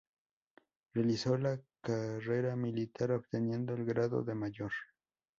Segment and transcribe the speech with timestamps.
[0.95, 4.71] Realizó la carrera militar obteniendo el grado de Mayor.